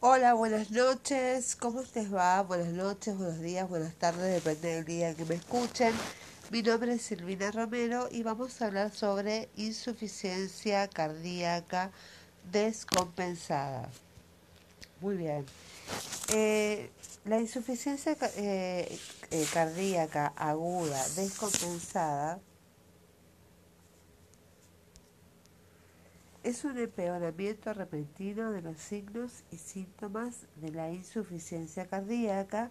Hola, 0.00 0.34
buenas 0.34 0.70
noches. 0.70 1.56
¿Cómo 1.56 1.82
les 1.94 2.12
va? 2.12 2.42
Buenas 2.42 2.68
noches, 2.68 3.16
buenos 3.16 3.40
días, 3.40 3.66
buenas 3.66 3.94
tardes, 3.94 4.44
depende 4.44 4.74
del 4.74 4.84
día 4.84 5.14
que 5.14 5.24
me 5.24 5.36
escuchen. 5.36 5.94
Mi 6.50 6.62
nombre 6.62 6.92
es 6.92 7.02
Silvina 7.02 7.50
Romero 7.50 8.06
y 8.10 8.22
vamos 8.22 8.60
a 8.60 8.66
hablar 8.66 8.92
sobre 8.94 9.48
insuficiencia 9.56 10.86
cardíaca 10.88 11.92
descompensada. 12.52 13.88
Muy 15.00 15.16
bien. 15.16 15.46
Eh, 16.28 16.90
la 17.24 17.40
insuficiencia 17.40 18.18
eh, 18.36 18.98
eh, 19.30 19.46
cardíaca 19.50 20.34
aguda 20.36 21.02
descompensada 21.16 22.38
es 26.46 26.64
un 26.64 26.78
empeoramiento 26.78 27.74
repentino 27.74 28.52
de 28.52 28.62
los 28.62 28.78
signos 28.78 29.42
y 29.50 29.56
síntomas 29.56 30.46
de 30.54 30.70
la 30.70 30.92
insuficiencia 30.92 31.88
cardíaca 31.88 32.70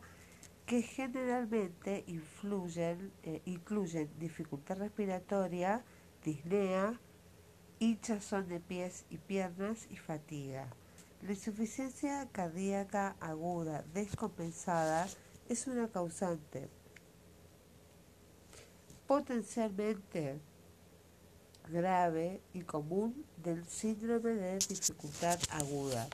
que 0.65 0.81
generalmente 0.81 2.05
eh, 2.07 3.41
incluyen 3.43 4.09
dificultad 4.17 4.77
respiratoria, 4.77 5.83
disnea, 6.23 6.97
hinchazón 7.79 8.47
de 8.47 8.61
pies 8.61 9.05
y 9.09 9.17
piernas 9.17 9.87
y 9.89 9.97
fatiga. 9.97 10.69
La 11.21 11.31
insuficiencia 11.31 12.29
cardíaca 12.31 13.17
aguda 13.19 13.83
descompensada 13.93 15.05
es 15.49 15.67
una 15.67 15.89
causante 15.89 16.69
potencialmente 19.05 20.39
grave 21.69 22.41
y 22.53 22.61
común 22.61 23.25
del 23.43 23.65
síndrome 23.65 24.33
de 24.33 24.59
dificultad 24.59 25.39
aguda. 25.51 26.07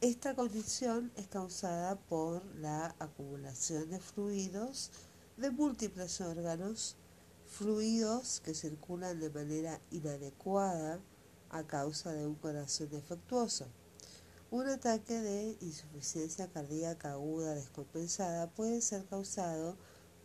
Esta 0.00 0.34
condición 0.34 1.12
es 1.16 1.28
causada 1.28 1.96
por 1.96 2.44
la 2.56 2.94
acumulación 2.98 3.88
de 3.90 4.00
fluidos 4.00 4.90
de 5.36 5.50
múltiples 5.50 6.20
órganos, 6.20 6.96
fluidos 7.46 8.40
que 8.44 8.54
circulan 8.54 9.20
de 9.20 9.30
manera 9.30 9.80
inadecuada 9.90 10.98
a 11.50 11.62
causa 11.62 12.12
de 12.12 12.26
un 12.26 12.34
corazón 12.34 12.88
defectuoso. 12.90 13.66
Un 14.50 14.68
ataque 14.68 15.14
de 15.14 15.56
insuficiencia 15.60 16.48
cardíaca 16.48 17.12
aguda 17.12 17.54
descompensada 17.54 18.50
puede 18.50 18.80
ser 18.80 19.04
causado 19.06 19.76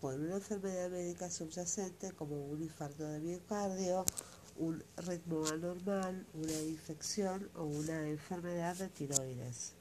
una 0.01 0.35
enfermedad 0.35 0.89
médica 0.89 1.29
subyacente 1.29 2.11
como 2.11 2.45
un 2.45 2.61
infarto 2.61 3.03
de 3.07 3.19
miocardio, 3.19 4.05
un 4.57 4.83
ritmo 4.97 5.45
anormal, 5.47 6.25
una 6.33 6.53
infección 6.53 7.49
o 7.55 7.63
una 7.63 8.07
enfermedad 8.07 8.75
de 8.75 8.89
tiroides. 8.89 9.73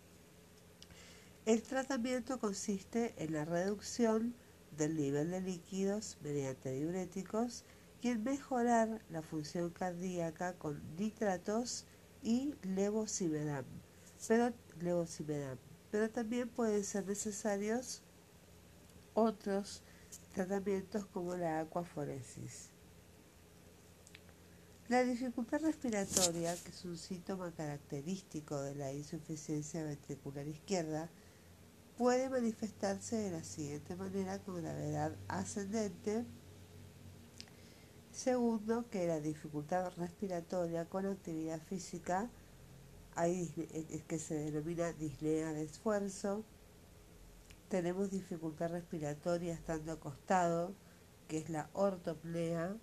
El 1.44 1.62
tratamiento 1.62 2.38
consiste 2.38 3.14
en 3.18 3.34
la 3.34 3.44
reducción 3.44 4.34
del 4.76 4.96
nivel 4.96 5.30
de 5.30 5.40
líquidos 5.40 6.18
mediante 6.22 6.72
diuréticos 6.72 7.64
y 8.02 8.08
en 8.08 8.24
mejorar 8.24 9.00
la 9.10 9.22
función 9.22 9.70
cardíaca 9.70 10.54
con 10.54 10.82
nitratos 10.96 11.84
y 12.22 12.54
levosimenam. 12.62 13.64
Pero, 14.26 14.52
pero 15.90 16.10
también 16.10 16.48
pueden 16.48 16.84
ser 16.84 17.06
necesarios 17.06 18.02
otros 19.14 19.82
tratamientos 20.36 21.06
como 21.06 21.34
la 21.34 21.60
acuaforesis. 21.60 22.68
La 24.88 25.02
dificultad 25.02 25.62
respiratoria, 25.62 26.54
que 26.62 26.68
es 26.68 26.84
un 26.84 26.98
síntoma 26.98 27.50
característico 27.52 28.60
de 28.60 28.74
la 28.74 28.92
insuficiencia 28.92 29.82
ventricular 29.82 30.46
izquierda, 30.46 31.08
puede 31.96 32.28
manifestarse 32.28 33.16
de 33.16 33.30
la 33.30 33.42
siguiente 33.44 33.96
manera 33.96 34.38
con 34.40 34.62
gravedad 34.62 35.16
ascendente. 35.26 36.26
Segundo, 38.12 38.90
que 38.90 39.06
la 39.06 39.20
dificultad 39.20 39.90
respiratoria 39.96 40.84
con 40.84 41.06
actividad 41.06 41.62
física, 41.62 42.28
que 43.14 44.18
se 44.18 44.34
denomina 44.34 44.92
disnea 44.92 45.54
de 45.54 45.62
esfuerzo, 45.62 46.44
tenemos 47.68 48.10
dificultad 48.10 48.70
respiratoria 48.70 49.54
estando 49.54 49.92
acostado, 49.92 50.74
que 51.28 51.38
es 51.38 51.50
la 51.50 51.68
ortopnea. 51.72 52.76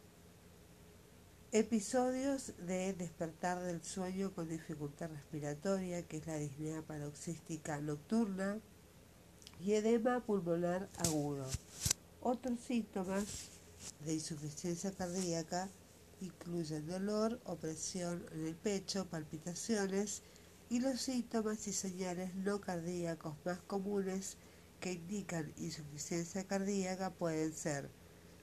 Episodios 1.51 2.53
de 2.57 2.93
despertar 2.93 3.61
del 3.61 3.83
sueño 3.83 4.33
con 4.33 4.49
dificultad 4.49 5.09
respiratoria, 5.09 6.01
que 6.07 6.17
es 6.17 6.27
la 6.27 6.37
disnea 6.37 6.81
paroxística 6.81 7.79
nocturna. 7.79 8.59
Y 9.59 9.73
edema 9.73 10.19
pulmonar 10.19 10.89
agudo. 10.97 11.45
Otros 12.21 12.59
síntomas 12.59 13.49
de 14.03 14.13
insuficiencia 14.15 14.91
cardíaca 14.91 15.69
incluyen 16.21 16.87
dolor, 16.87 17.39
opresión 17.45 18.25
en 18.33 18.47
el 18.47 18.55
pecho, 18.55 19.05
palpitaciones 19.05 20.21
y 20.69 20.79
los 20.79 21.01
síntomas 21.01 21.67
y 21.67 21.73
señales 21.73 22.33
no 22.35 22.59
cardíacos 22.59 23.35
más 23.45 23.59
comunes 23.61 24.37
que 24.83 24.91
indican 24.91 25.53
insuficiencia 25.55 26.43
cardíaca 26.43 27.09
pueden 27.09 27.53
ser 27.53 27.89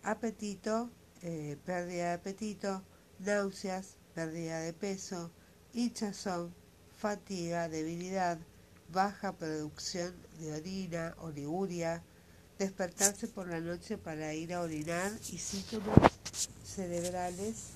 apetito, 0.02 0.90
eh, 1.20 1.58
pérdida 1.66 2.04
de 2.04 2.12
apetito, 2.14 2.82
náuseas, 3.18 3.98
pérdida 4.14 4.60
de 4.60 4.72
peso, 4.72 5.30
hinchazón, 5.74 6.54
fatiga, 6.96 7.68
debilidad, 7.68 8.38
baja 8.90 9.36
producción 9.36 10.14
de 10.38 10.54
orina, 10.54 11.14
oliguria, 11.18 12.02
despertarse 12.58 13.28
por 13.28 13.46
la 13.46 13.60
noche 13.60 13.98
para 13.98 14.32
ir 14.32 14.54
a 14.54 14.62
orinar 14.62 15.12
y 15.30 15.36
síntomas 15.36 16.10
cerebrales 16.64 17.72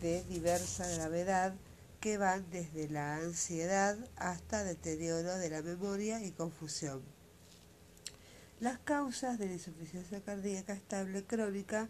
de 0.00 0.24
diversa 0.24 0.88
gravedad 0.88 1.54
que 2.00 2.18
van 2.18 2.50
desde 2.50 2.88
la 2.88 3.18
ansiedad 3.18 3.96
hasta 4.16 4.64
deterioro 4.64 5.38
de 5.38 5.50
la 5.50 5.62
memoria 5.62 6.20
y 6.20 6.32
confusión. 6.32 7.19
Las 8.60 8.78
causas 8.80 9.38
de 9.38 9.46
la 9.46 9.54
insuficiencia 9.54 10.20
cardíaca 10.20 10.74
estable 10.74 11.24
crónica 11.24 11.88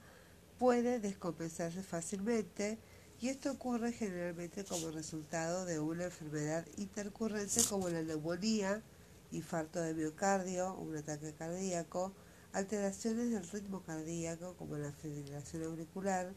puede 0.57 1.01
descompensarse 1.01 1.83
fácilmente 1.83 2.79
y 3.21 3.29
esto 3.29 3.51
ocurre 3.51 3.93
generalmente 3.93 4.65
como 4.65 4.93
resultado 4.93 5.65
de 5.65 5.81
una 5.81 6.05
enfermedad 6.05 6.65
intercurrente 6.77 7.61
como 7.69 7.89
la 7.89 8.03
neumonía, 8.03 8.85
infarto 9.33 9.81
de 9.81 9.95
miocardio, 9.95 10.75
un 10.75 10.97
ataque 10.97 11.35
cardíaco, 11.35 12.15
alteraciones 12.53 13.33
del 13.33 13.51
ritmo 13.51 13.83
cardíaco 13.83 14.55
como 14.57 14.77
la 14.77 14.93
fibrilación 14.93 15.65
auricular, 15.65 16.33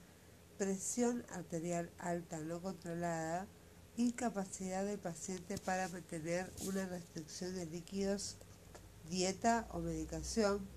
presión 0.57 1.23
arterial 1.29 1.91
alta 1.99 2.39
no 2.39 2.59
controlada, 2.59 3.45
incapacidad 3.97 4.83
del 4.83 4.97
paciente 4.97 5.59
para 5.59 5.89
mantener 5.89 6.51
una 6.65 6.87
restricción 6.87 7.53
de 7.53 7.67
líquidos 7.67 8.39
dieta 9.09 9.67
o 9.71 9.79
medicación 9.79 10.67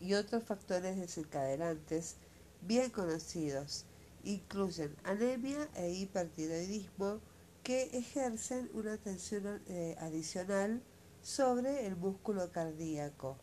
y 0.00 0.14
otros 0.14 0.44
factores 0.44 0.96
desencadenantes 0.96 2.16
bien 2.62 2.90
conocidos 2.90 3.84
incluyen 4.24 4.94
anemia 5.04 5.68
e 5.74 5.90
hipertiroidismo 5.90 7.20
que 7.62 7.84
ejercen 7.92 8.70
una 8.74 8.96
tensión 8.96 9.62
eh, 9.68 9.96
adicional 10.00 10.82
sobre 11.22 11.86
el 11.86 11.96
músculo 11.96 12.50
cardíaco. 12.52 13.38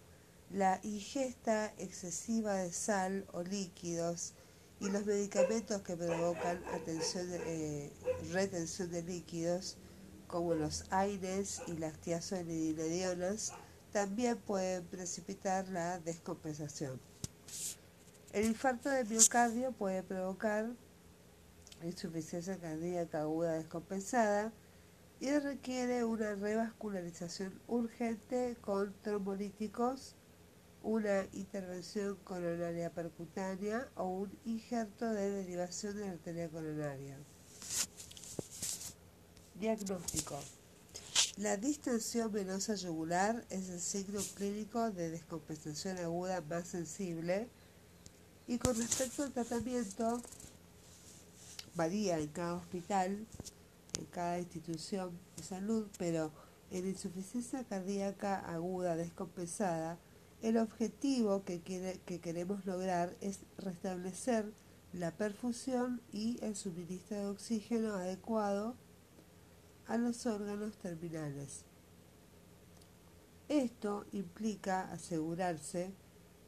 La 0.52 0.80
ingesta 0.84 1.74
excesiva 1.78 2.56
de 2.56 2.72
sal 2.72 3.26
o 3.32 3.42
líquidos 3.42 4.34
y 4.80 4.90
los 4.90 5.06
medicamentos 5.06 5.82
que 5.82 5.96
provocan 5.96 6.62
eh, 6.88 7.92
retención 8.32 8.92
de 8.92 9.04
líquidos 9.04 9.78
como 10.32 10.56
los 10.56 10.86
AINES 10.90 11.62
y 11.68 11.74
las 11.74 11.98
tiazolidinedionas, 12.00 13.54
también 13.92 14.38
pueden 14.38 14.86
precipitar 14.86 15.68
la 15.68 16.00
descompensación. 16.00 17.00
El 18.32 18.46
infarto 18.46 18.90
de 18.90 19.04
miocardio 19.04 19.74
puede 19.74 20.04
provocar 20.04 20.70
insuficiencia 21.84 22.58
cardíaca 22.58 23.22
aguda 23.22 23.54
descompensada 23.54 24.54
y 25.20 25.38
requiere 25.38 26.06
una 26.06 26.36
revascularización 26.36 27.60
urgente 27.68 28.56
con 28.62 28.94
trombolíticos, 29.02 30.16
una 30.82 31.26
intervención 31.34 32.16
coronaria 32.24 32.90
percutánea 32.90 33.88
o 33.96 34.06
un 34.06 34.40
injerto 34.46 35.10
de 35.12 35.30
derivación 35.30 35.98
de 35.98 36.06
la 36.06 36.12
arteria 36.14 36.50
coronaria. 36.50 37.18
Diagnóstico. 39.62 40.40
La 41.38 41.56
distensión 41.56 42.32
venosa 42.32 42.74
yugular 42.74 43.46
es 43.52 43.70
el 43.70 43.80
signo 43.80 44.20
clínico 44.34 44.90
de 44.90 45.12
descompensación 45.12 46.00
aguda 46.00 46.42
más 46.42 46.68
sensible 46.68 47.48
y 48.48 48.58
con 48.58 48.76
respecto 48.76 49.22
al 49.22 49.32
tratamiento 49.32 50.20
varía 51.76 52.18
en 52.18 52.30
cada 52.30 52.56
hospital, 52.56 53.28
en 54.00 54.06
cada 54.10 54.40
institución 54.40 55.12
de 55.38 55.44
salud, 55.44 55.88
pero 56.00 56.32
en 56.72 56.88
insuficiencia 56.88 57.64
cardíaca 57.64 58.40
aguda 58.40 58.96
descompensada, 58.96 60.00
el 60.42 60.58
objetivo 60.58 61.44
que, 61.44 61.62
que 61.62 62.20
queremos 62.20 62.66
lograr 62.66 63.16
es 63.22 63.42
restablecer 63.60 64.52
la 64.92 65.12
perfusión 65.12 66.02
y 66.12 66.44
el 66.44 66.56
suministro 66.56 67.16
de 67.16 67.26
oxígeno 67.28 67.94
adecuado 67.94 68.76
a 69.92 69.98
los 69.98 70.26
órganos 70.26 70.78
terminales. 70.78 71.66
Esto 73.50 74.06
implica 74.14 74.90
asegurarse 74.90 75.92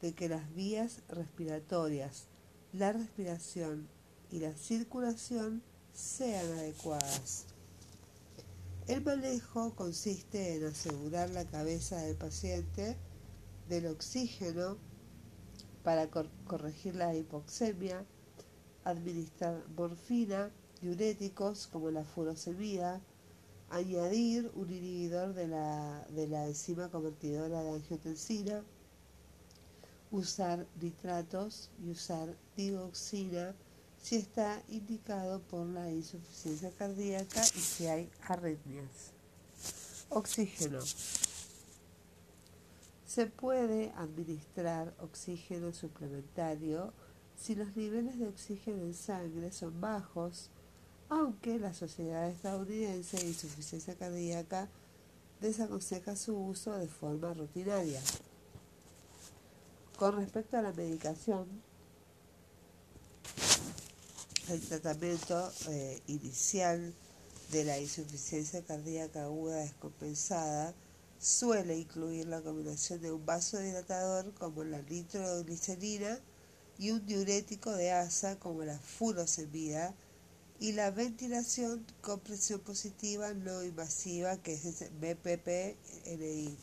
de 0.01 0.13
que 0.13 0.29
las 0.29 0.53
vías 0.55 1.01
respiratorias, 1.09 2.27
la 2.71 2.93
respiración 2.93 3.89
y 4.31 4.39
la 4.39 4.55
circulación 4.55 5.61
sean 5.91 6.45
adecuadas. 6.53 7.47
El 8.87 9.03
manejo 9.03 9.75
consiste 9.75 10.55
en 10.55 10.67
asegurar 10.67 11.29
la 11.31 11.43
cabeza 11.43 11.97
del 11.97 12.15
paciente 12.15 12.95
del 13.67 13.87
oxígeno 13.87 14.77
para 15.83 16.09
corregir 16.09 16.95
la 16.95 17.13
hipoxemia, 17.13 18.05
administrar 18.85 19.67
morfina, 19.75 20.49
diuréticos 20.81 21.67
como 21.67 21.91
la 21.91 22.05
furosemida, 22.05 23.01
añadir 23.73 24.51
un 24.55 24.71
inhibidor 24.71 25.33
de 25.33 25.47
la, 25.47 26.05
de 26.09 26.27
la 26.27 26.45
enzima 26.45 26.89
convertidora 26.89 27.63
de 27.63 27.71
angiotensina, 27.71 28.63
usar 30.11 30.67
nitratos 30.79 31.71
y 31.83 31.89
usar 31.89 32.35
dioxina 32.55 33.55
si 34.01 34.17
está 34.17 34.61
indicado 34.67 35.41
por 35.41 35.65
la 35.65 35.89
insuficiencia 35.89 36.71
cardíaca 36.71 37.41
y 37.41 37.59
si 37.59 37.87
hay 37.87 38.11
arritmias. 38.27 39.11
Oxígeno. 40.09 40.79
Se 43.07 43.25
puede 43.27 43.91
administrar 43.95 44.93
oxígeno 44.99 45.71
suplementario 45.73 46.93
si 47.35 47.55
los 47.55 47.75
niveles 47.75 48.19
de 48.19 48.27
oxígeno 48.27 48.83
en 48.83 48.93
sangre 48.93 49.51
son 49.51 49.81
bajos, 49.81 50.49
aunque 51.09 51.59
la 51.59 51.73
Sociedad 51.73 52.29
Estadounidense 52.29 53.17
de 53.17 53.27
Insuficiencia 53.27 53.95
Cardíaca 53.95 54.69
desaconseja 55.41 56.15
su 56.15 56.37
uso 56.37 56.77
de 56.77 56.87
forma 56.87 57.33
rutinaria. 57.33 58.01
Con 59.97 60.15
respecto 60.15 60.57
a 60.57 60.61
la 60.61 60.71
medicación, 60.71 61.47
el 64.49 64.61
tratamiento 64.61 65.51
eh, 65.69 66.01
inicial 66.07 66.93
de 67.51 67.63
la 67.63 67.79
insuficiencia 67.79 68.63
cardíaca 68.63 69.23
aguda 69.23 69.57
descompensada 69.57 70.73
suele 71.19 71.77
incluir 71.77 72.27
la 72.27 72.41
combinación 72.41 73.01
de 73.01 73.11
un 73.11 73.25
vasodilatador 73.25 74.33
como 74.33 74.63
la 74.63 74.81
nitroglicerina 74.81 76.19
y 76.77 76.91
un 76.91 77.05
diurético 77.05 77.71
de 77.71 77.91
asa 77.91 78.39
como 78.39 78.63
la 78.63 78.77
furosemida 78.77 79.93
y 80.59 80.73
la 80.73 80.91
ventilación 80.91 81.85
con 82.01 82.19
presión 82.19 82.59
positiva 82.61 83.33
no 83.33 83.63
invasiva 83.63 84.37
que 84.37 84.53
es 84.53 84.89
BPPNI. 84.99 86.57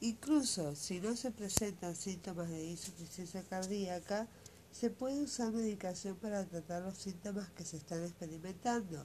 Incluso 0.00 0.76
si 0.76 1.00
no 1.00 1.16
se 1.16 1.30
presentan 1.30 1.96
síntomas 1.96 2.48
de 2.48 2.64
insuficiencia 2.64 3.42
cardíaca, 3.42 4.28
se 4.70 4.90
puede 4.90 5.22
usar 5.22 5.52
medicación 5.52 6.16
para 6.16 6.44
tratar 6.44 6.82
los 6.82 6.98
síntomas 6.98 7.50
que 7.50 7.64
se 7.64 7.78
están 7.78 8.04
experimentando. 8.04 9.04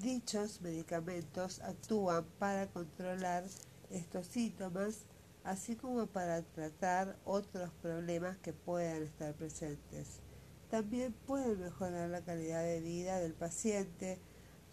Dichos 0.00 0.60
medicamentos 0.60 1.60
actúan 1.60 2.24
para 2.38 2.66
controlar 2.66 3.44
estos 3.90 4.26
síntomas, 4.26 4.98
así 5.44 5.76
como 5.76 6.06
para 6.06 6.42
tratar 6.42 7.16
otros 7.24 7.70
problemas 7.80 8.36
que 8.38 8.52
puedan 8.52 9.04
estar 9.04 9.32
presentes. 9.34 10.25
También 10.70 11.12
pueden 11.26 11.60
mejorar 11.60 12.08
la 12.10 12.22
calidad 12.22 12.62
de 12.62 12.80
vida 12.80 13.18
del 13.20 13.34
paciente, 13.34 14.18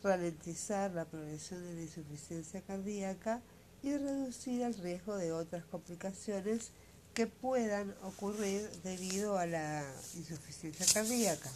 ralentizar 0.01 0.91
la 0.91 1.05
progresión 1.05 1.63
de 1.63 1.75
la 1.75 1.81
insuficiencia 1.81 2.61
cardíaca 2.61 3.41
y 3.83 3.95
reducir 3.95 4.63
el 4.63 4.73
riesgo 4.75 5.17
de 5.17 5.31
otras 5.31 5.65
complicaciones 5.65 6.71
que 7.13 7.27
puedan 7.27 7.93
ocurrir 8.01 8.69
debido 8.83 9.37
a 9.37 9.45
la 9.45 9.85
insuficiencia 10.15 10.85
cardíaca. 10.91 11.49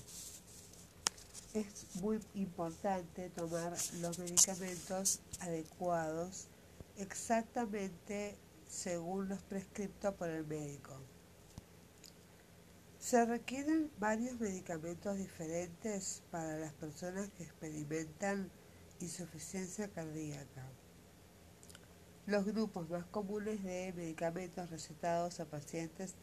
Es 1.53 1.95
muy 1.95 2.19
importante 2.35 3.29
tomar 3.29 3.73
los 4.01 4.19
medicamentos 4.19 5.19
adecuados 5.39 6.47
exactamente 6.97 8.37
según 8.69 9.29
los 9.29 9.39
prescriptos 9.41 10.13
por 10.13 10.29
el 10.29 10.45
médico. 10.45 10.99
Se 13.07 13.23
requieren 13.23 13.89
varios 13.99 14.37
medicamentos 14.37 15.15
diferentes 15.15 16.23
para 16.29 16.57
las 16.57 16.73
personas 16.73 17.29
que 17.37 17.43
experimentan 17.43 18.51
insuficiencia 18.99 19.87
cardíaca. 19.87 20.65
Los 22.25 22.43
grupos 22.43 22.89
más 22.89 23.05
comunes 23.05 23.63
de 23.63 23.93
medicamentos 23.95 24.69
recetados 24.69 25.39
a 25.39 25.45
pacientes 25.45 26.15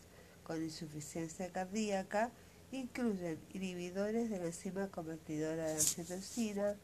con 0.42 0.62
insuficiencia 0.62 1.50
cardíaca 1.50 2.30
incluyen 2.70 3.40
inhibidores 3.54 4.28
de 4.28 4.40
la 4.40 4.44
enzima 4.44 4.88
convertidora 4.88 5.64
de 5.64 5.76
angiotensina, 5.76 6.76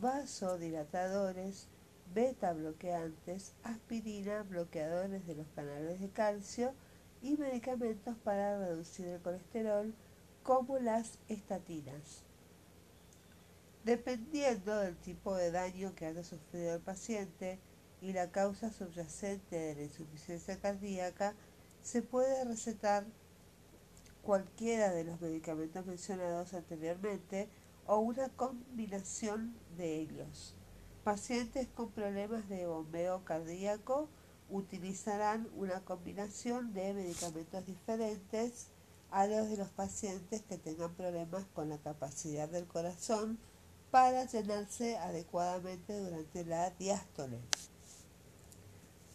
vasodilatadores, 0.00 1.66
beta 2.14 2.54
bloqueantes, 2.54 3.52
aspirina, 3.64 4.44
bloqueadores 4.44 5.26
de 5.26 5.34
los 5.34 5.46
canales 5.48 6.00
de 6.00 6.08
calcio 6.08 6.72
y 7.22 7.36
medicamentos 7.36 8.16
para 8.24 8.58
reducir 8.58 9.06
el 9.06 9.20
colesterol 9.22 9.94
como 10.42 10.78
las 10.78 11.18
estatinas. 11.28 12.24
Dependiendo 13.84 14.76
del 14.76 14.96
tipo 14.96 15.34
de 15.34 15.50
daño 15.50 15.94
que 15.94 16.06
haya 16.06 16.22
sufrido 16.22 16.74
el 16.74 16.80
paciente, 16.80 17.58
y 18.02 18.12
la 18.12 18.32
causa 18.32 18.72
subyacente 18.72 19.56
de 19.56 19.74
la 19.76 19.82
insuficiencia 19.82 20.58
cardíaca, 20.58 21.34
se 21.82 22.02
puede 22.02 22.44
recetar 22.44 23.06
cualquiera 24.22 24.90
de 24.90 25.04
los 25.04 25.20
medicamentos 25.20 25.86
mencionados 25.86 26.52
anteriormente 26.52 27.48
o 27.86 27.98
una 27.98 28.28
combinación 28.30 29.54
de 29.76 30.00
ellos. 30.00 30.56
Pacientes 31.04 31.68
con 31.68 31.90
problemas 31.92 32.48
de 32.48 32.66
bombeo 32.66 33.24
cardíaco 33.24 34.08
utilizarán 34.52 35.48
una 35.56 35.80
combinación 35.80 36.72
de 36.72 36.94
medicamentos 36.94 37.66
diferentes 37.66 38.68
a 39.10 39.26
los 39.26 39.48
de 39.48 39.56
los 39.56 39.68
pacientes 39.68 40.42
que 40.42 40.58
tengan 40.58 40.94
problemas 40.94 41.44
con 41.54 41.68
la 41.68 41.78
capacidad 41.78 42.48
del 42.48 42.66
corazón 42.66 43.38
para 43.90 44.24
llenarse 44.24 44.96
adecuadamente 44.96 45.98
durante 45.98 46.44
la 46.44 46.70
diástole 46.70 47.40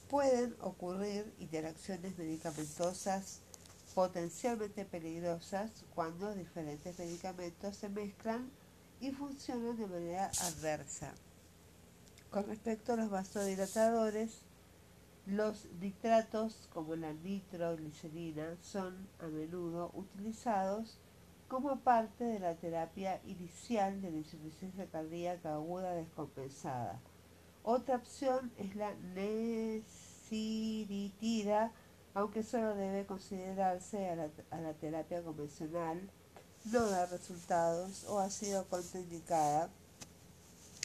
pueden 0.10 0.56
ocurrir 0.62 1.34
interacciones 1.40 2.18
medicamentosas 2.18 3.40
potencialmente 3.94 4.86
peligrosas 4.86 5.72
cuando 5.94 6.34
diferentes 6.34 6.98
medicamentos 6.98 7.78
se 7.78 7.90
mezclan 7.90 8.50
y 9.00 9.12
funcionan 9.12 9.78
de 9.78 9.88
manera 9.88 10.32
adversa. 10.42 11.14
Con 12.30 12.46
respecto 12.46 12.94
a 12.94 12.98
los 12.98 13.10
vasodilatadores, 13.10 14.42
los 15.28 15.68
nitratos 15.82 16.70
como 16.74 16.96
la 16.96 17.12
nitroglicerina 17.12 18.56
son 18.62 19.10
a 19.20 19.28
menudo 19.28 19.92
utilizados 19.94 20.98
como 21.50 21.80
parte 21.80 22.24
de 22.24 22.40
la 22.40 22.56
terapia 22.56 23.20
inicial 23.26 24.02
de 24.02 24.12
la 24.12 24.18
insuficiencia 24.18 24.86
cardíaca 24.88 25.56
aguda 25.56 25.92
descompensada. 25.94 27.02
Otra 27.64 27.98
opción 27.98 28.54
es 28.58 28.78
la 28.78 28.94
nesiritida, 29.16 31.74
aunque 32.14 32.44
solo 32.44 32.76
debe 32.76 33.06
considerarse 33.06 34.10
a 34.10 34.16
la, 34.16 34.30
terapia 34.74 35.22
convencional, 35.22 36.10
no 36.72 36.86
da 36.88 37.06
resultados 37.06 38.06
o 38.06 38.20
ha 38.20 38.30
sido 38.30 38.66
contraindicada 38.68 39.70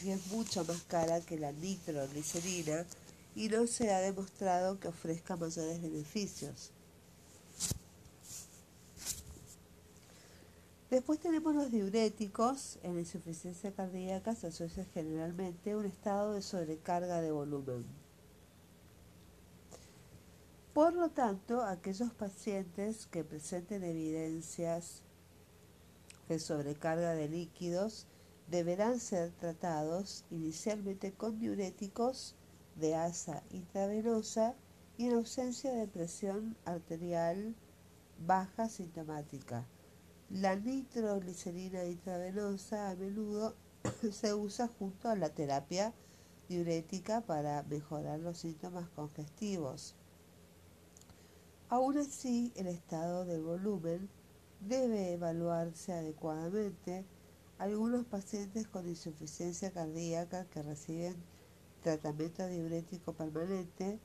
y 0.05 0.11
es 0.11 0.27
mucho 0.33 0.65
más 0.65 0.83
cara 0.83 1.21
que 1.21 1.39
la 1.39 1.53
nitroglicerina 1.53 2.85
y 3.35 3.49
no 3.49 3.67
se 3.67 3.93
ha 3.93 4.01
demostrado 4.01 4.79
que 4.79 4.89
ofrezca 4.89 5.37
mayores 5.37 5.81
beneficios. 5.81 6.71
Después 10.91 11.19
tenemos 11.21 11.55
los 11.55 11.71
diuréticos. 11.71 12.79
En 12.83 12.99
insuficiencia 12.99 13.73
cardíaca 13.73 14.35
se 14.35 14.49
asocia 14.49 14.85
generalmente 14.93 15.75
un 15.75 15.87
estado 15.87 16.35
de 16.35 16.43
sobrecarga 16.43 17.23
de 17.23 17.31
volumen. 17.31 17.87
Por 20.75 20.93
lo 20.93 21.09
tanto, 21.09 21.63
aquellos 21.63 22.13
pacientes 22.13 23.07
que 23.07 23.25
presenten 23.25 23.85
evidencias 23.85 25.03
de 26.29 26.39
sobrecarga 26.39 27.15
de 27.15 27.29
líquidos 27.29 28.07
deberán 28.49 29.01
ser 29.01 29.31
tratados 29.33 30.25
inicialmente 30.31 31.13
con 31.13 31.39
diuréticos 31.39 32.35
de 32.77 32.95
asa 32.95 33.43
intravenosa 33.51 34.55
y 34.97 35.07
en 35.07 35.15
ausencia 35.15 35.73
de 35.73 35.87
presión 35.87 36.57
arterial 36.65 37.55
baja 38.27 38.69
sintomática. 38.69 39.67
La 40.31 40.57
nitroglicerina 40.57 41.85
intravenosa 41.85 42.91
a 42.91 42.95
menudo 42.95 43.55
se 44.13 44.35
usa 44.35 44.69
junto 44.79 45.09
a 45.09 45.17
la 45.17 45.29
terapia 45.29 45.93
diurética 46.49 47.21
para 47.21 47.63
mejorar 47.65 48.21
los 48.21 48.39
síntomas 48.39 48.89
congestivos. 48.91 49.95
Aún 51.69 51.99
así, 51.99 52.53
el 52.57 52.67
estado 52.67 53.25
del 53.25 53.43
volumen 53.43 54.09
debe 54.61 55.13
evaluarse 55.13 55.93
adecuadamente. 55.93 57.05
Algunos 57.59 58.05
pacientes 58.05 58.67
con 58.69 58.89
insuficiencia 58.89 59.71
cardíaca 59.71 60.45
que 60.47 60.63
reciben 60.63 61.17
tratamiento 61.83 62.47
diurético 62.49 63.13
permanente 63.13 63.99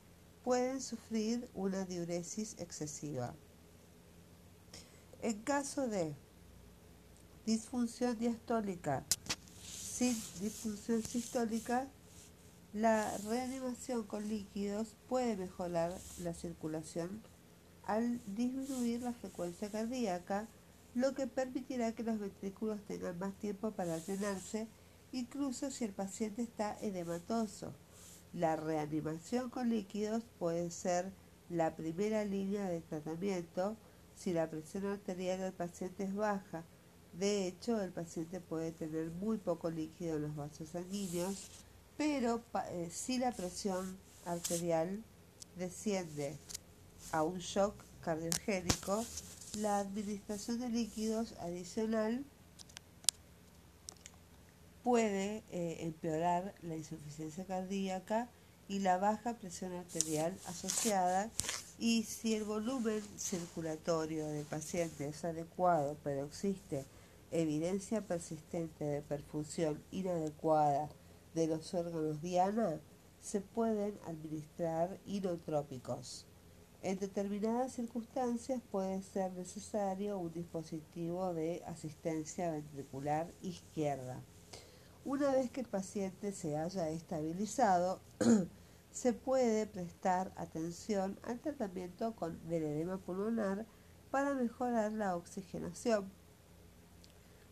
pueden 0.44 0.80
sufrir 0.80 1.48
una 1.54 1.84
diuresis 1.84 2.56
excesiva. 2.58 3.34
En 5.22 5.40
caso 5.42 5.88
de 5.88 6.14
disfunción 7.46 8.18
diastólica 8.18 9.04
sin 9.62 10.14
disfunción 10.40 11.02
sistólica, 11.02 11.88
la 12.72 13.16
reanimación 13.18 14.04
con 14.04 14.28
líquidos 14.28 14.94
puede 15.08 15.36
mejorar 15.36 15.92
la 16.22 16.34
circulación 16.34 17.22
al 17.84 18.20
disminuir 18.26 19.02
la 19.02 19.12
frecuencia 19.12 19.70
cardíaca, 19.70 20.46
lo 20.94 21.14
que 21.14 21.26
permitirá 21.26 21.92
que 21.92 22.04
los 22.04 22.18
ventrículos 22.20 22.80
tengan 22.86 23.18
más 23.18 23.34
tiempo 23.38 23.72
para 23.72 23.98
llenarse, 23.98 24.68
incluso 25.12 25.70
si 25.70 25.84
el 25.84 25.92
paciente 25.92 26.42
está 26.42 26.78
edematoso. 26.80 27.72
La 28.32 28.56
reanimación 28.56 29.50
con 29.50 29.70
líquidos 29.70 30.22
puede 30.38 30.70
ser 30.70 31.12
la 31.48 31.76
primera 31.76 32.24
línea 32.24 32.68
de 32.68 32.80
tratamiento 32.80 33.76
si 34.14 34.32
la 34.32 34.50
presión 34.50 34.86
arterial 34.86 35.40
del 35.40 35.52
paciente 35.52 36.04
es 36.04 36.14
baja. 36.14 36.64
De 37.12 37.46
hecho, 37.46 37.80
el 37.80 37.92
paciente 37.92 38.40
puede 38.40 38.72
tener 38.72 39.10
muy 39.10 39.38
poco 39.38 39.70
líquido 39.70 40.16
en 40.16 40.22
los 40.22 40.36
vasos 40.36 40.68
sanguíneos, 40.70 41.48
pero 41.96 42.42
eh, 42.70 42.88
si 42.90 43.18
la 43.18 43.32
presión 43.32 43.96
arterial 44.24 45.02
desciende 45.56 46.36
a 47.12 47.22
un 47.22 47.38
shock 47.38 47.74
cardiogénico, 48.02 49.04
la 49.58 49.78
administración 49.78 50.60
de 50.60 50.68
líquidos 50.68 51.34
adicional 51.40 52.24
puede 54.82 55.42
eh, 55.50 55.78
empeorar 55.80 56.54
la 56.62 56.76
insuficiencia 56.76 57.44
cardíaca 57.44 58.28
y 58.68 58.80
la 58.80 58.98
baja 58.98 59.34
presión 59.38 59.72
arterial 59.72 60.36
asociada 60.46 61.30
y 61.78 62.02
si 62.02 62.34
el 62.34 62.44
volumen 62.44 63.02
circulatorio 63.16 64.26
del 64.26 64.44
paciente 64.44 65.08
es 65.08 65.24
adecuado 65.24 65.96
pero 66.02 66.26
existe 66.26 66.84
evidencia 67.30 68.00
persistente 68.06 68.84
de 68.84 69.02
perfusión 69.02 69.82
inadecuada 69.90 70.88
de 71.34 71.46
los 71.46 71.74
órganos 71.74 72.20
diana, 72.22 72.80
se 73.20 73.40
pueden 73.40 73.98
administrar 74.06 74.98
inotrópicos. 75.06 76.26
En 76.82 76.98
determinadas 76.98 77.72
circunstancias 77.72 78.62
puede 78.70 79.02
ser 79.02 79.32
necesario 79.32 80.18
un 80.18 80.32
dispositivo 80.32 81.34
de 81.34 81.62
asistencia 81.66 82.50
ventricular 82.50 83.32
izquierda. 83.42 84.22
Una 85.08 85.32
vez 85.32 85.50
que 85.50 85.62
el 85.62 85.66
paciente 85.66 86.32
se 86.32 86.58
haya 86.58 86.90
estabilizado, 86.90 87.98
se 88.92 89.14
puede 89.14 89.66
prestar 89.66 90.34
atención 90.36 91.18
al 91.22 91.40
tratamiento 91.40 92.14
con 92.14 92.46
del 92.46 92.64
edema 92.64 92.98
pulmonar 92.98 93.64
para 94.10 94.34
mejorar 94.34 94.92
la 94.92 95.16
oxigenación. 95.16 96.12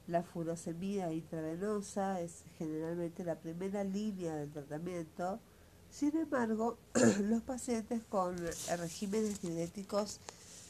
La 0.07 0.23
furosemida 0.23 1.11
intravenosa 1.11 2.21
es 2.21 2.45
generalmente 2.59 3.25
la 3.25 3.37
primera 3.37 3.85
línea 3.85 4.35
del 4.37 4.53
tratamiento. 4.53 5.41
Sin 5.89 6.15
embargo, 6.15 6.77
los 7.23 7.41
pacientes 7.41 8.03
con 8.11 8.37
regímenes 8.37 9.41
diuréticos 9.41 10.21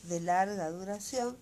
de 0.05 0.21
larga 0.21 0.71
duración 0.71 1.37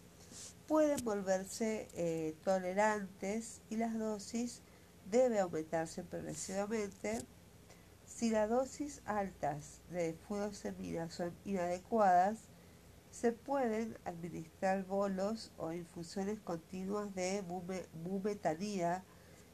pueden 0.66 1.04
volverse 1.04 1.86
eh, 1.92 2.34
tolerantes 2.44 3.60
y 3.68 3.76
las 3.76 3.98
dosis 3.98 4.62
debe 5.11 5.38
aumentarse 5.40 6.02
progresivamente 6.02 7.25
si 8.06 8.30
las 8.30 8.49
dosis 8.49 9.02
altas 9.06 9.80
de 9.90 10.14
furosemida 10.28 11.11
son 11.11 11.34
inadecuadas, 11.44 12.38
se 13.11 13.32
pueden 13.32 13.96
administrar 14.04 14.84
bolos 14.84 15.52
o 15.56 15.73
infusiones 15.73 16.40
continuas 16.40 17.14
de 17.14 17.42
bumetanida 18.02 19.04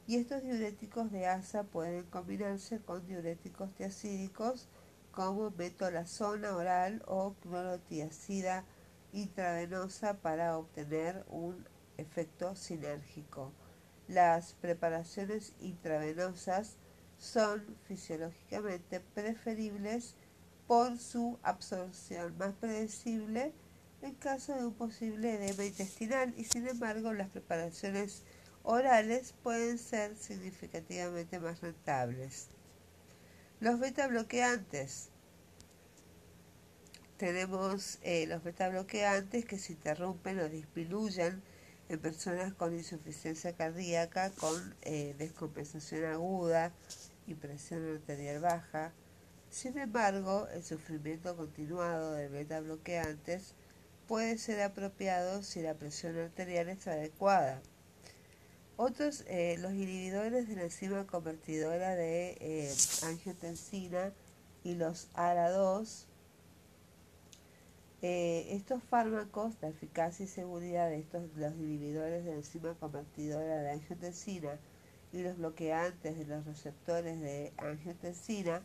y 0.07 0.17
estos 0.17 0.43
diuréticos 0.43 1.11
de 1.11 1.27
asa 1.27 1.63
pueden 1.63 2.03
combinarse 2.05 2.79
con 2.79 3.05
diuréticos 3.07 3.73
tiacídicos 3.75 4.67
como 5.11 5.51
metolazona 5.51 6.55
oral 6.55 7.03
o 7.07 7.33
clorotiacida 7.41 8.65
intravenosa 9.13 10.17
para 10.21 10.57
obtener 10.57 11.25
un 11.29 11.65
efecto 11.97 12.55
sinérgico. 12.55 13.51
Las 14.11 14.55
preparaciones 14.55 15.53
intravenosas 15.61 16.75
son 17.17 17.63
fisiológicamente 17.87 18.99
preferibles 18.99 20.15
por 20.67 20.99
su 20.99 21.39
absorción 21.43 22.37
más 22.37 22.53
predecible 22.55 23.53
en 24.01 24.13
caso 24.15 24.53
de 24.53 24.65
un 24.65 24.73
posible 24.73 25.35
edema 25.35 25.63
intestinal 25.63 26.33
y 26.35 26.43
sin 26.43 26.67
embargo 26.67 27.13
las 27.13 27.29
preparaciones 27.29 28.23
orales 28.63 29.33
pueden 29.43 29.77
ser 29.77 30.17
significativamente 30.17 31.39
más 31.39 31.61
rentables. 31.61 32.49
Los 33.61 33.79
beta 33.79 34.07
bloqueantes. 34.07 35.07
Tenemos 37.15 37.97
eh, 38.01 38.27
los 38.27 38.43
beta 38.43 38.67
bloqueantes 38.67 39.45
que 39.45 39.57
se 39.57 39.71
interrumpen 39.71 40.39
o 40.41 40.49
disminuyen 40.49 41.41
en 41.91 41.99
personas 41.99 42.53
con 42.53 42.73
insuficiencia 42.73 43.53
cardíaca, 43.53 44.31
con 44.31 44.75
eh, 44.81 45.13
descompensación 45.17 46.05
aguda, 46.05 46.71
y 47.27 47.35
presión 47.35 47.95
arterial 47.95 48.39
baja. 48.39 48.93
Sin 49.49 49.77
embargo, 49.77 50.47
el 50.53 50.63
sufrimiento 50.63 51.35
continuado 51.35 52.13
de 52.13 52.29
beta 52.29 52.59
bloqueantes 52.61 53.53
puede 54.07 54.37
ser 54.37 54.61
apropiado 54.61 55.43
si 55.43 55.61
la 55.61 55.75
presión 55.75 56.17
arterial 56.17 56.69
es 56.69 56.87
adecuada. 56.87 57.61
Otros, 58.77 59.23
eh, 59.27 59.57
los 59.59 59.73
inhibidores 59.73 60.47
de 60.47 60.55
la 60.55 60.63
enzima 60.63 61.05
convertidora 61.05 61.95
de 61.95 62.37
eh, 62.39 62.73
angiotensina 63.03 64.13
y 64.63 64.75
los 64.75 65.09
ARA2, 65.13 66.05
eh, 68.01 68.55
estos 68.55 68.81
fármacos, 68.83 69.53
la 69.61 69.69
eficacia 69.69 70.23
y 70.23 70.27
seguridad 70.27 70.89
de 70.89 70.99
estos, 70.99 71.23
los 71.35 71.53
inhibidores 71.53 72.25
de 72.25 72.33
enzima 72.33 72.73
convertidora 72.73 73.61
de 73.61 73.71
angiotensina 73.71 74.57
y 75.13 75.21
los 75.21 75.37
bloqueantes 75.37 76.17
de 76.17 76.25
los 76.25 76.45
receptores 76.45 77.21
de 77.21 77.53
angiotensina 77.57 78.63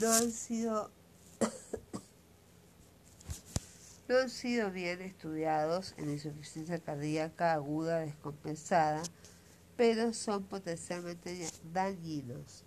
no 0.00 0.12
han 0.12 0.30
sido 0.30 0.92
no 4.08 4.18
han 4.18 4.30
sido 4.30 4.70
bien 4.70 5.02
estudiados 5.02 5.94
en 5.98 6.10
insuficiencia 6.10 6.78
cardíaca 6.78 7.54
aguda 7.54 7.98
descompensada, 7.98 9.02
pero 9.76 10.12
son 10.12 10.44
potencialmente 10.44 11.48
dañinos. 11.72 12.64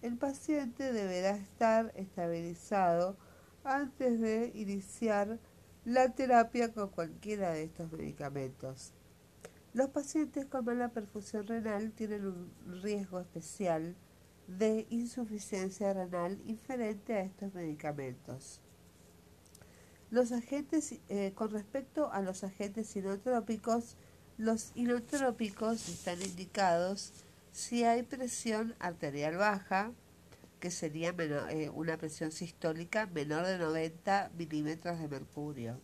El 0.00 0.16
paciente 0.16 0.92
deberá 0.92 1.30
estar 1.30 1.92
estabilizado 1.96 3.16
antes 3.64 4.20
de 4.20 4.52
iniciar 4.54 5.38
la 5.84 6.14
terapia 6.14 6.72
con 6.72 6.88
cualquiera 6.90 7.52
de 7.52 7.64
estos 7.64 7.90
medicamentos. 7.92 8.92
Los 9.72 9.90
pacientes 9.90 10.46
con 10.46 10.64
mala 10.64 10.90
perfusión 10.90 11.46
renal 11.46 11.92
tienen 11.92 12.26
un 12.26 12.80
riesgo 12.82 13.20
especial 13.20 13.96
de 14.46 14.86
insuficiencia 14.90 15.92
renal 15.92 16.40
inferente 16.46 17.14
a 17.14 17.22
estos 17.22 17.54
medicamentos. 17.54 18.60
Los 20.10 20.30
agentes, 20.30 20.94
eh, 21.08 21.32
con 21.34 21.50
respecto 21.50 22.12
a 22.12 22.22
los 22.22 22.44
agentes 22.44 22.94
inotrópicos, 22.94 23.96
los 24.36 24.72
inotrópicos 24.74 25.88
están 25.88 26.20
indicados 26.22 27.12
si 27.52 27.84
hay 27.84 28.02
presión 28.02 28.74
arterial 28.78 29.36
baja, 29.36 29.92
que 30.64 30.70
sería 30.70 31.14
eh, 31.18 31.68
una 31.68 31.98
presión 31.98 32.32
sistólica 32.32 33.04
menor 33.04 33.44
de 33.44 33.58
90 33.58 34.30
milímetros 34.34 34.98
de 34.98 35.08
mercurio. 35.08 35.78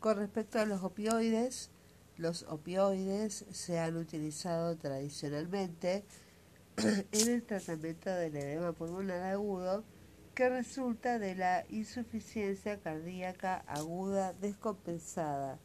Con 0.00 0.16
respecto 0.16 0.58
a 0.58 0.66
los 0.66 0.82
opioides, 0.82 1.70
Los 2.16 2.42
opioides 2.48 3.44
se 3.52 3.78
han 3.78 3.96
utilizado 3.96 4.76
tradicionalmente 4.76 6.02
en 6.76 7.28
el 7.28 7.44
tratamiento 7.44 8.10
del 8.10 8.36
edema 8.36 8.72
pulmonar 8.72 9.22
agudo 9.22 9.84
que 10.34 10.48
resulta 10.48 11.20
de 11.20 11.36
la 11.36 11.66
insuficiencia 11.68 12.80
cardíaca 12.80 13.62
aguda 13.68 14.32
descompensada. 14.32 15.60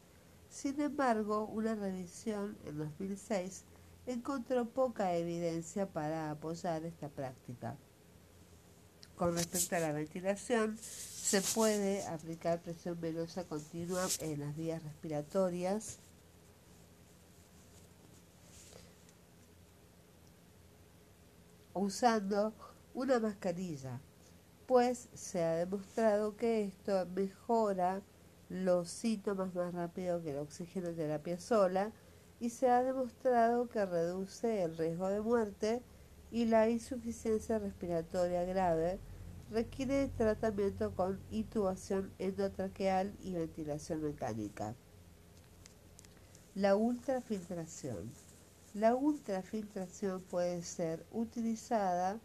Sin 0.49 0.79
embargo, 0.79 1.45
una 1.47 1.73
revisión 1.73 2.59
en 2.67 2.77
2006 2.77 3.65
encontró 4.05 4.65
poca 4.65 5.15
evidencia 5.15 5.88
para 5.88 6.31
apoyar 6.31 6.83
esta 6.86 7.10
práctica. 7.10 7.77
Con 9.15 9.36
respecto 9.36 9.75
a 9.75 9.79
la 9.79 9.91
ventilación, 9.91 10.77
se 10.77 11.41
puede 11.41 12.05
aplicar 12.07 12.62
presión 12.62 13.00
venosa 13.00 13.43
continua 13.45 14.05
en 14.19 14.39
las 14.39 14.55
vías 14.55 14.83
respiratorias 14.83 16.00
usando 21.74 22.53
una 22.93 23.19
mascarilla, 23.19 24.00
pues 24.67 25.10
se 25.13 25.43
ha 25.43 25.55
demostrado 25.55 26.36
que 26.36 26.63
esto 26.63 27.05
mejora 27.07 28.01
los 28.50 28.89
síntomas 28.89 29.53
más 29.55 29.74
rápido 29.74 30.22
que 30.22 30.33
la 30.33 30.41
oxigenoterapia 30.41 31.39
sola 31.39 31.91
y 32.43 32.50
se 32.50 32.69
ha 32.69 32.83
demostrado 32.83 33.69
que 33.69 33.85
reduce 33.85 34.63
el 34.63 34.77
riesgo 34.77 35.07
de 35.07 35.21
muerte 35.21 35.81
y 36.29 36.43
la 36.43 36.69
insuficiencia 36.69 37.57
respiratoria 37.57 38.43
grave 38.43 39.00
requiere 39.50 40.09
tratamiento 40.09 40.93
con 40.93 41.21
intubación 41.31 42.12
endotraqueal 42.19 43.15
y 43.23 43.31
ventilación 43.31 44.03
mecánica. 44.03 44.75
La 46.53 46.75
ultrafiltración. 46.75 48.12
La 48.73 48.93
ultrafiltración 48.93 50.21
puede 50.23 50.63
ser 50.63 51.05
utilizada 51.13 52.19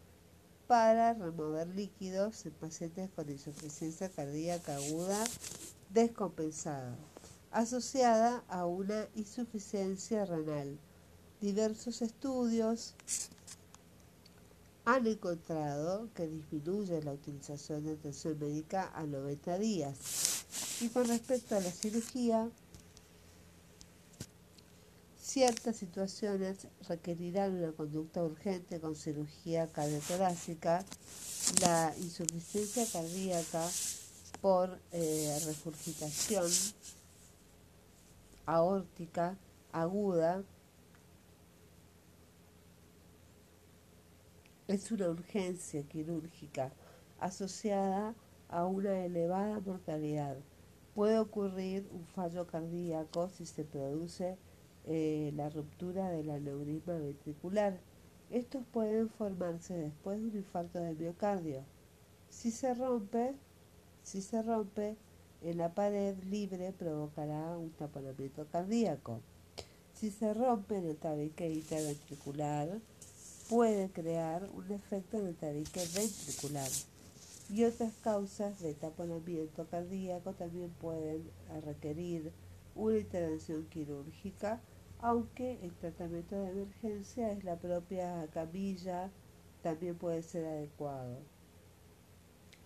para 0.67 1.13
remover 1.13 1.69
líquidos 1.69 2.45
en 2.45 2.51
pacientes 2.55 3.09
con 3.11 3.29
insuficiencia 3.29 4.09
cardíaca 4.09 4.75
aguda 4.75 5.23
descompensada, 5.91 6.97
asociada 7.51 8.43
a 8.47 8.65
una 8.65 9.07
insuficiencia 9.15 10.25
renal. 10.25 10.77
Diversos 11.41 12.01
estudios 12.01 12.93
han 14.85 15.07
encontrado 15.07 16.09
que 16.15 16.27
disminuye 16.27 17.01
la 17.03 17.13
utilización 17.13 17.85
de 17.85 17.93
atención 17.93 18.37
médica 18.39 18.91
a 18.93 19.03
90 19.03 19.59
días. 19.59 20.45
Y 20.81 20.89
con 20.89 21.07
respecto 21.07 21.55
a 21.55 21.59
la 21.59 21.71
cirugía, 21.71 22.49
ciertas 25.21 25.75
situaciones 25.77 26.67
requerirán 26.87 27.53
una 27.55 27.71
conducta 27.71 28.23
urgente 28.23 28.79
con 28.79 28.95
cirugía 28.95 29.67
cardiotorácica, 29.67 30.83
la 31.61 31.93
insuficiencia 31.99 32.85
cardíaca 32.91 33.63
por 34.41 34.79
eh, 34.91 35.39
aórtica 38.49 39.37
aguda 39.71 40.43
es 44.67 44.91
una 44.91 45.09
urgencia 45.09 45.83
quirúrgica 45.83 46.71
asociada 47.19 48.15
a 48.49 48.65
una 48.65 49.05
elevada 49.05 49.59
mortalidad. 49.59 50.37
Puede 50.95 51.19
ocurrir 51.19 51.87
un 51.91 52.05
fallo 52.07 52.47
cardíaco 52.47 53.29
si 53.29 53.45
se 53.45 53.63
produce 53.65 54.37
eh, 54.87 55.31
la 55.35 55.49
ruptura 55.49 56.09
del 56.09 56.31
aneurisma 56.31 56.93
ventricular. 56.93 57.79
Estos 58.31 58.63
pueden 58.73 59.09
formarse 59.09 59.75
después 59.75 60.19
de 60.19 60.27
un 60.27 60.35
infarto 60.35 60.79
del 60.79 60.97
miocardio. 60.97 61.63
Si 62.29 62.49
se 62.49 62.73
rompe, 62.73 63.35
si 64.01 64.23
se 64.23 64.41
rompe 64.41 64.97
en 65.41 65.57
la 65.57 65.73
pared 65.73 66.15
libre 66.25 66.73
provocará 66.73 67.57
un 67.57 67.71
taponamiento 67.71 68.45
cardíaco. 68.47 69.21
Si 69.93 70.11
se 70.11 70.33
rompe 70.33 70.77
el 70.77 70.95
tabique 70.97 71.49
interventricular, 71.49 72.79
puede 73.49 73.89
crear 73.89 74.47
un 74.53 74.71
efecto 74.71 75.17
en 75.17 75.27
el 75.27 75.35
tabique 75.35 75.81
ventricular. 75.95 76.69
Y 77.49 77.63
otras 77.63 77.93
causas 78.03 78.59
de 78.61 78.73
taponamiento 78.75 79.65
cardíaco 79.67 80.33
también 80.33 80.69
pueden 80.79 81.29
requerir 81.65 82.31
una 82.75 82.99
intervención 82.99 83.65
quirúrgica, 83.65 84.61
aunque 84.99 85.59
el 85.63 85.73
tratamiento 85.73 86.35
de 86.35 86.49
emergencia 86.49 87.31
es 87.31 87.43
la 87.43 87.55
propia 87.55 88.27
camilla, 88.33 89.09
también 89.63 89.97
puede 89.97 90.21
ser 90.21 90.45
adecuado. 90.45 91.17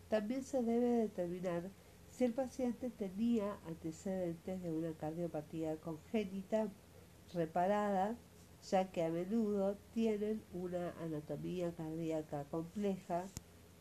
También 0.09 0.43
se 0.43 0.61
debe 0.61 0.89
determinar 0.89 1.69
si 2.15 2.25
el 2.25 2.33
paciente 2.33 2.91
tenía 2.91 3.57
antecedentes 3.65 4.61
de 4.61 4.71
una 4.71 4.93
cardiopatía 4.93 5.77
congénita 5.77 6.67
reparada 7.33 8.15
ya 8.69 8.91
que 8.91 9.03
a 9.03 9.09
menudo 9.09 9.77
tienen 9.93 10.43
una 10.53 10.91
anatomía 11.01 11.73
cardíaca 11.75 12.45
compleja 12.51 13.25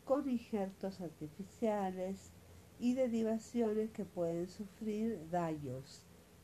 con 0.03 0.27
injertos 0.27 0.99
artificiales 0.99 2.31
y 2.79 2.95
derivaciones 2.95 3.91
que 3.91 4.03
pueden 4.03 4.49
sufrir 4.49 5.29
daños, 5.29 6.01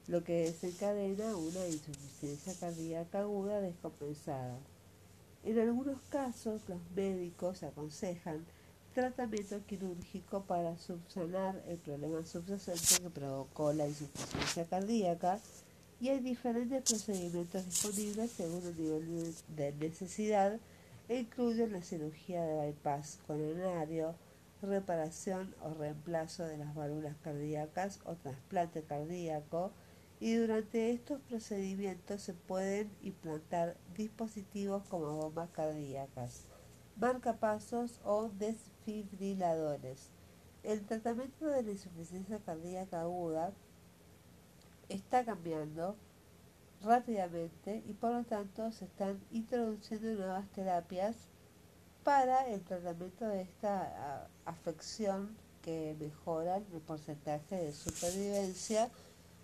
lo 0.08 0.24
que 0.24 0.46
desencadena 0.46 1.36
una 1.36 1.68
insuficiencia 1.68 2.54
cardíaca 2.60 3.22
aguda 3.22 3.60
descompensada. 3.62 4.60
En 5.44 5.60
algunos 5.60 6.00
casos, 6.04 6.70
los 6.70 6.80
médicos 6.96 7.64
aconsejan 7.64 8.46
tratamiento 9.00 9.66
quirúrgico 9.66 10.44
para 10.44 10.78
subsanar 10.78 11.64
el 11.70 11.78
problema 11.78 12.26
subyacente 12.26 13.02
que 13.02 13.10
provocó 13.10 13.72
la 13.72 13.88
insuficiencia 13.88 14.66
cardíaca 14.66 15.40
y 16.02 16.10
hay 16.10 16.20
diferentes 16.20 16.84
procedimientos 16.84 17.66
disponibles 17.66 18.32
según 18.32 18.62
el 18.66 18.78
nivel 18.78 19.34
de 19.56 19.72
necesidad 19.72 20.60
e 21.08 21.20
incluyen 21.20 21.72
la 21.72 21.82
cirugía 21.82 22.44
de 22.44 22.58
bypass 22.58 23.20
coronario, 23.26 24.16
reparación 24.62 25.56
o 25.64 25.74
reemplazo 25.74 26.44
de 26.44 26.58
las 26.58 26.76
válvulas 26.76 27.16
cardíacas 27.24 28.02
o 28.04 28.16
trasplante 28.16 28.84
cardíaco 28.84 29.72
y 30.20 30.34
durante 30.36 30.92
estos 30.92 31.22
procedimientos 31.22 32.22
se 32.22 32.34
pueden 32.34 32.92
implantar 33.02 33.78
dispositivos 33.96 34.84
como 34.90 35.16
bombas 35.16 35.50
cardíacas, 35.52 36.44
marcapasos 37.00 38.00
o 38.04 38.30
desfibriladores. 38.30 40.10
El 40.64 40.86
tratamiento 40.86 41.48
de 41.48 41.64
la 41.64 41.72
insuficiencia 41.72 42.40
cardíaca 42.40 43.02
aguda 43.02 43.54
está 44.90 45.24
cambiando 45.24 45.96
rápidamente 46.84 47.84
y 47.88 47.94
por 47.94 48.12
lo 48.12 48.24
tanto 48.24 48.72
se 48.72 48.86
están 48.86 49.20
introduciendo 49.32 50.14
nuevas 50.16 50.48
terapias 50.50 51.16
para 52.04 52.48
el 52.48 52.62
tratamiento 52.62 53.28
de 53.28 53.42
esta 53.42 54.28
afección 54.46 55.38
que 55.62 55.96
mejora 56.00 56.58
el 56.58 56.64
porcentaje 56.82 57.56
de 57.56 57.74
supervivencia 57.74 58.90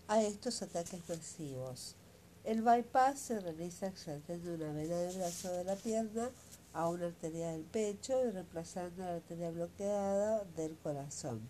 a 0.07 0.21
estos 0.21 0.61
ataques 0.61 1.07
masivos. 1.09 1.95
El 2.43 2.61
bypass 2.61 3.19
se 3.19 3.39
realiza 3.39 3.87
extendiendo 3.87 4.53
una 4.53 4.71
vena 4.71 4.95
del 4.95 5.17
brazo 5.17 5.51
de 5.51 5.63
la 5.63 5.75
pierna 5.75 6.29
a 6.75 6.89
una 6.89 7.05
arteria 7.07 7.51
del 7.53 7.63
pecho 7.63 8.13
y 8.25 8.31
reemplazando 8.31 9.03
la 9.03 9.15
arteria 9.15 9.49
bloqueada 9.49 10.43
del 10.57 10.77
corazón. 10.77 11.49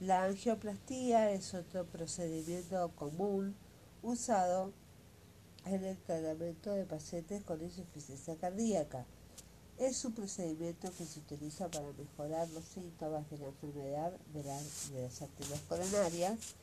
La 0.00 0.24
angioplastía 0.24 1.30
es 1.30 1.54
otro 1.54 1.86
procedimiento 1.86 2.90
común 2.94 3.56
usado 4.02 4.72
en 5.64 5.82
el 5.82 5.96
tratamiento 5.96 6.72
de 6.72 6.84
pacientes 6.84 7.42
con 7.42 7.62
insuficiencia 7.62 8.36
cardíaca. 8.36 9.06
Es 9.78 10.04
un 10.04 10.12
procedimiento 10.12 10.92
que 10.92 11.06
se 11.06 11.20
utiliza 11.20 11.70
para 11.70 11.90
mejorar 11.92 12.46
los 12.50 12.64
síntomas 12.64 13.28
de 13.30 13.38
la 13.38 13.46
enfermedad 13.46 14.12
de, 14.34 14.44
las 14.44 15.22
arterias 15.22 15.60
coronarias, 15.70 16.54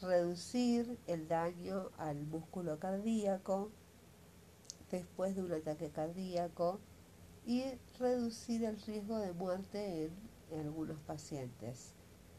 reducir 0.00 0.96
el 1.08 1.26
daño 1.26 1.90
al 1.98 2.24
músculo 2.24 2.78
cardíaco 2.78 3.72
después 4.92 5.34
de 5.34 5.42
un 5.42 5.52
ataque 5.52 5.90
cardíaco 5.90 6.78
y 7.46 7.64
reducir 7.98 8.64
el 8.64 8.80
riesgo 8.82 9.18
de 9.18 9.32
muerte 9.32 10.10
en 10.50 10.60
algunos 10.60 10.98
pacientes. 11.00 11.94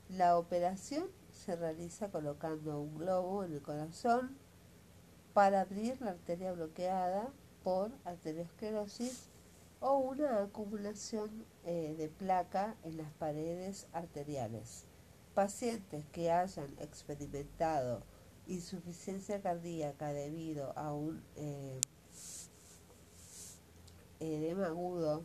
La 0.10 0.38
operación 0.38 1.10
se 1.32 1.56
realiza 1.56 2.10
colocando 2.10 2.80
un 2.82 2.98
globo 2.98 3.44
en 3.44 3.54
el 3.54 3.62
corazón 3.62 4.38
para 5.34 5.62
abrir 5.62 6.02
la 6.02 6.12
arteria 6.12 6.52
bloqueada 6.52 7.32
por 7.64 7.92
arteriosclerosis 8.06 9.30
o 9.80 9.98
una 9.98 10.44
acumulación 10.44 11.46
eh, 11.66 11.96
de 11.98 12.10
placa 12.10 12.76
en 12.84 12.98
las 12.98 13.12
paredes 13.14 13.88
arteriales. 13.94 14.86
Pacientes 15.34 16.06
que 16.12 16.32
hayan 16.32 16.70
experimentado 16.80 18.04
insuficiencia 18.48 19.42
cardíaca 19.42 20.12
debido 20.12 20.78
a 20.78 20.94
un 20.94 21.24
eh, 21.36 21.80
edema 24.22 24.68
agudo 24.68 25.24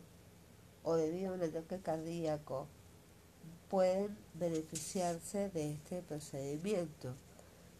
o 0.83 0.95
debido 0.95 1.31
a 1.31 1.35
un 1.35 1.43
ataque 1.43 1.79
cardíaco 1.79 2.67
pueden 3.69 4.17
beneficiarse 4.33 5.49
de 5.49 5.73
este 5.73 6.01
procedimiento. 6.01 7.13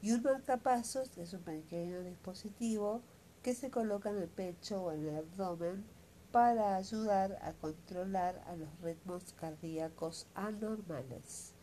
Y 0.02 0.12
un 0.12 0.22
marcapasos 0.22 1.18
es 1.18 1.34
un 1.34 1.42
pequeño 1.42 2.02
dispositivo 2.02 3.02
que 3.42 3.54
se 3.54 3.72
coloca 3.72 4.10
en 4.10 4.18
el 4.18 4.28
pecho 4.28 4.84
o 4.84 4.92
en 4.92 5.08
el 5.08 5.16
abdomen 5.18 5.86
para 6.32 6.76
ayudar 6.76 7.40
a 7.42 7.54
controlar 7.54 8.44
a 8.48 8.56
los 8.56 8.70
ritmos 8.82 9.34
cardíacos 9.34 10.28
anormales. 10.36 11.54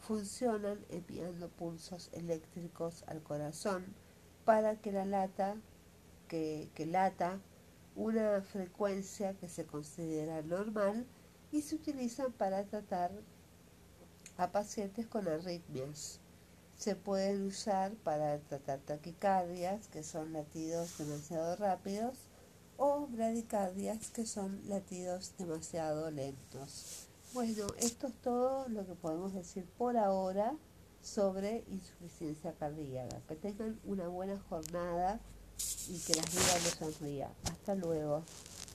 Funcionan 0.00 0.84
enviando 0.88 1.48
pulsos 1.48 2.08
eléctricos 2.12 3.04
al 3.06 3.22
corazón 3.22 3.84
para 4.44 4.76
que 4.76 4.92
la 4.92 5.04
lata 5.04 5.56
que, 6.28 6.70
que 6.74 6.86
lata 6.86 7.38
una 7.96 8.42
frecuencia 8.42 9.34
que 9.34 9.48
se 9.48 9.64
considera 9.66 10.42
normal 10.42 11.06
y 11.52 11.62
se 11.62 11.76
utilizan 11.76 12.32
para 12.32 12.64
tratar 12.64 13.12
a 14.36 14.50
pacientes 14.50 15.06
con 15.06 15.28
arritmias. 15.28 16.20
Se 16.76 16.96
pueden 16.96 17.46
usar 17.46 17.92
para 18.02 18.38
tratar 18.40 18.80
taquicardias, 18.80 19.86
que 19.88 20.02
son 20.02 20.32
latidos 20.32 20.98
demasiado 20.98 21.54
rápidos, 21.56 22.18
o 22.76 23.06
bradicardias, 23.06 24.10
que 24.10 24.26
son 24.26 24.60
latidos 24.68 25.34
demasiado 25.38 26.10
lentos. 26.10 27.08
Bueno, 27.32 27.66
esto 27.78 28.08
es 28.08 28.14
todo 28.22 28.68
lo 28.68 28.84
que 28.86 28.94
podemos 28.94 29.32
decir 29.32 29.64
por 29.78 29.96
ahora 29.96 30.56
sobre 31.00 31.64
insuficiencia 31.68 32.52
cardíaca. 32.54 33.20
Que 33.28 33.36
tengan 33.36 33.78
una 33.84 34.08
buena 34.08 34.38
jornada 34.48 35.20
y 35.88 35.98
que 35.98 36.14
las 36.14 36.30
vida 36.32 36.58
les 36.64 36.74
sonría. 36.74 37.28
Hasta 37.44 37.74
luego. 37.74 38.24